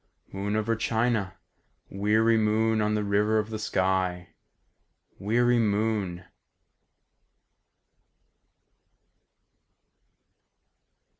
[0.33, 1.37] "Moon over China,
[1.91, 4.29] Weary moon on the river of the sky...
[5.19, 6.25] weary moon!"